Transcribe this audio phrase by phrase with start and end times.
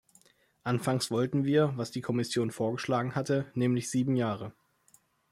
[0.63, 4.51] Anfangs wollten wir, was die Kommission vorgeschlagen hatte, nämlich sieben Jahre.